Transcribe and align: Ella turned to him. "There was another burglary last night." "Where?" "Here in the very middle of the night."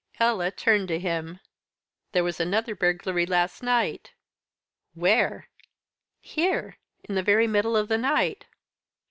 Ella 0.19 0.49
turned 0.49 0.87
to 0.87 0.97
him. 0.97 1.39
"There 2.11 2.23
was 2.23 2.39
another 2.39 2.73
burglary 2.73 3.27
last 3.27 3.61
night." 3.61 4.13
"Where?" 4.95 5.49
"Here 6.19 6.79
in 7.07 7.13
the 7.13 7.21
very 7.21 7.45
middle 7.45 7.77
of 7.77 7.87
the 7.87 7.99
night." 7.99 8.47